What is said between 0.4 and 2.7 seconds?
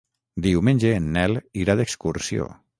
Diumenge en Nel irà d'excursió.